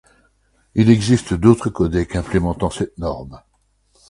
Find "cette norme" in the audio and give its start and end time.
2.71-3.39